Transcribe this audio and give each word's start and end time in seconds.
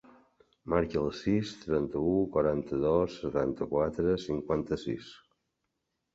Marca 0.73 0.95
el 1.01 1.11
sis, 1.17 1.51
trenta-u, 1.65 2.13
quaranta-dos, 2.37 3.19
setanta-quatre, 3.27 4.17
cinquanta-sis. 4.27 5.13